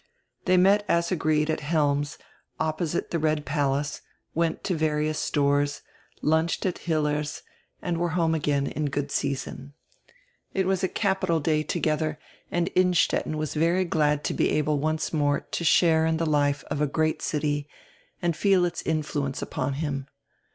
[0.45, 2.17] They met, as agreed, at Helms's,
[2.59, 4.01] opposite die Red Palace,
[4.33, 5.83] went to various stores,
[6.23, 7.43] lunched at Hiller's,
[7.83, 9.75] and were home again in good season.
[10.55, 12.17] It was a capital day together,
[12.49, 16.63] and Innstetten was very glad to be able once more to share in die life
[16.71, 17.69] of a great city
[18.23, 20.07] and feel its influence upon him.